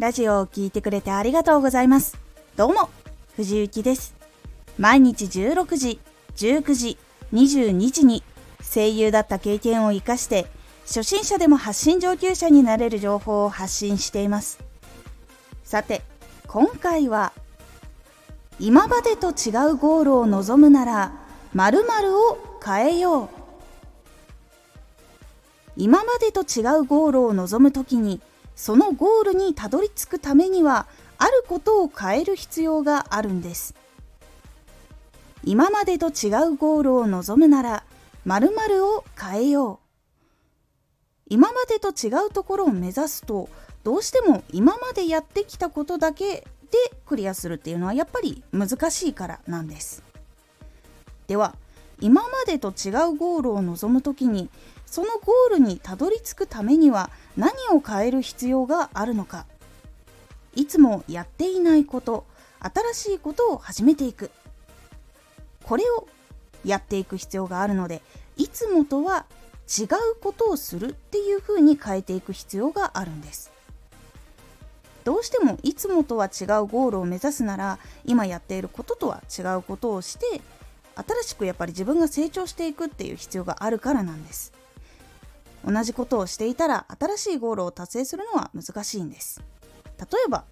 [0.00, 2.16] ラジオを聴いてくれてありがとうございます。
[2.56, 2.88] どうも、
[3.36, 4.14] 藤幸です。
[4.78, 6.00] 毎日16時、
[6.36, 6.96] 19時、
[7.34, 8.22] 22時に
[8.62, 10.46] 声優だった経験を活かして
[10.86, 14.58] 初心者でも発信上級者になれる情報を発信しています。
[15.64, 16.00] さて、
[16.46, 17.34] 今回は
[18.58, 21.12] 今までと違うゴールを望むなら
[21.52, 23.28] 〇〇を変えよう
[25.76, 28.22] 今までと違うゴールを望むときに
[28.56, 30.86] そのゴールにたどり着くためには
[31.18, 33.74] あることを変える必要があるんです。
[35.44, 37.84] 今までと違うゴールを望むなら
[38.24, 39.78] 〇〇を変えよう。
[41.28, 43.48] 今までと違うところを目指すと
[43.84, 46.46] どうしても今までやってきたことだけで
[47.06, 50.02] クリアするっていうのはやっぱり難しいからなんです。
[51.26, 51.54] では
[52.00, 54.50] 今までと違うゴールを望む時に
[54.86, 59.46] そのゴールにたどり着くためには何を変える必要があるのか。
[60.54, 62.26] いつもやっていないこと
[62.58, 64.30] 新しいことを始めていく。
[65.64, 66.08] これを
[66.64, 68.02] やっていく必要があるので
[68.36, 69.26] いつもとは
[69.68, 69.88] 違う
[70.20, 73.52] ことをするっていうふうに変えていく必要があるんです。
[75.04, 80.42] どうしてもいつもとは違うゴールを目指すなら今やっていることとは違うことをして
[80.94, 84.52] 新しくやっぱり自分が成長していくっていう必要があるからなんです。
[85.64, 89.42] 同じことをしていたら新しいゴールを達成するのは難しいんです。
[89.98, 90.44] 例えば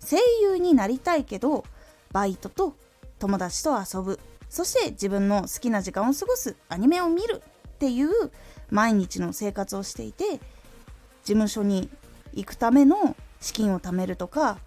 [0.00, 1.64] 声優になりたいけど
[2.12, 2.76] バイトと
[3.18, 4.18] 友達と遊ぶ。
[4.48, 6.56] そして自分の好きな時間を過ごす。
[6.68, 8.10] アニメを見るっていう
[8.70, 10.40] 毎日の生活をしていて事
[11.24, 11.90] 務所に
[12.32, 14.58] 行くための資金を貯めるとか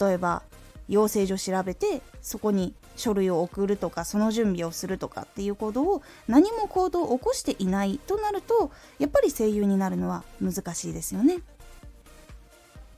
[0.00, 0.42] 例えば
[0.88, 11.40] 養成所調べてそこに書類を送るとかその準備をするとかっていう行動を何も行動を起こしていないとなるとやっぱり声優になるのは難しいですよね。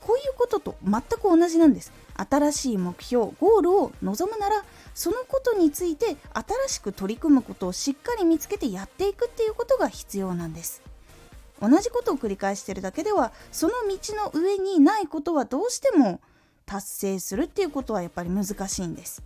[0.01, 1.91] こういうことと全く同じなんです。
[2.13, 10.81] 新しい目標ゴールを望むならそのことについて新しく取り組むことをしっかり見つけてやっていくっていうことが必要なんです。
[11.61, 16.19] 同じことを繰り返してるだけではその道の上にないことはどうしても
[16.65, 19.23] 達成するっていうことはやっぱり難しいんです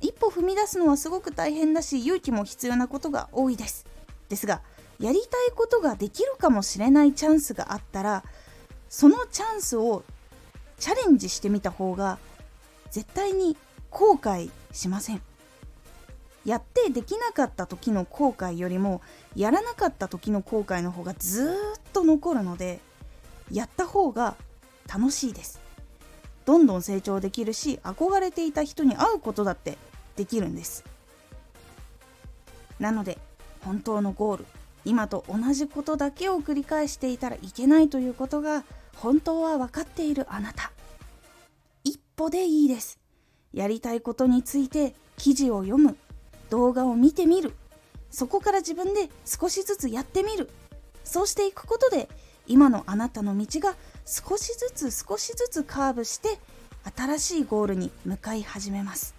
[0.00, 3.86] 一歩踏み出すのはすごく大変だし勇気も必要なことが多いです。
[4.28, 4.62] ですが
[5.00, 8.24] やりたいことができるかもしれないチャンスがあったら
[8.88, 10.04] そのチャンスを
[10.78, 12.18] チャレンジしてみた方が
[12.90, 13.56] 絶対に
[13.90, 15.22] 後悔しません。
[16.44, 19.02] やってできなかった時の後悔よりも
[19.36, 22.80] やらなかった時の後悔の方がずっと残るので
[23.52, 24.36] やった方が
[24.88, 25.60] 楽しいです。
[26.48, 29.76] どんどん成長できるし憧れていた人に会うことだって
[30.16, 30.82] できるんです。
[32.80, 33.18] なので
[33.60, 34.46] 本当のゴール
[34.86, 38.64] 今と同じことだけを繰り返していたらいけないということが
[38.96, 40.72] 本当は分かっているあなた。
[41.84, 42.98] 一歩でいいです。
[43.52, 45.98] やりたいことについて記事を読む。
[46.48, 47.52] 動画を見てみる。
[48.10, 50.48] そこから自分で少しずつやってみる。
[51.04, 52.08] そうしていくことで
[52.46, 53.76] 今のあなたの道が
[54.10, 56.38] 少しずつ少しずつカーブして
[56.96, 59.14] 新しいゴールに向かい始めます。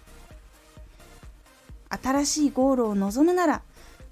[2.02, 3.62] 新しいゴールを望むなら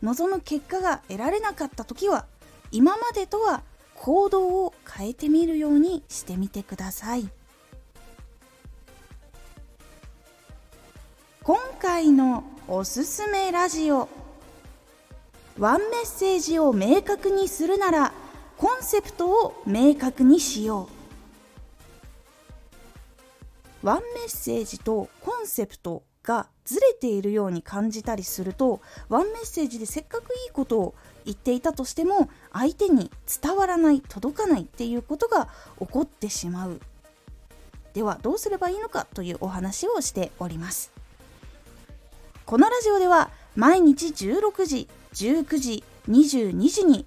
[0.02, 2.26] 望む結果が得られなかった時は
[2.70, 3.62] 今までとは
[3.96, 7.28] 行動を変えてみるようにしてみてください。
[11.42, 14.08] 今回のおすすめラジオ
[15.58, 18.12] ワンメッセージを明確にするなら
[18.58, 20.88] コンセプトを明確にしよ
[23.82, 23.86] う。
[23.86, 35.48] ワンメッセージとコンセプトがずれているように感じたりするとワンメッセージでせっかくいいことを言っていたとしても相手に伝わらない届かないっていうことが
[35.78, 36.80] 起こってしまう。
[37.94, 40.90] ではどうすればいいのかというお話をしております。
[42.44, 47.06] このラジオでは毎日16時19時22時に